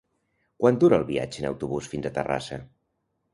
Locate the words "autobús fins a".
1.51-2.13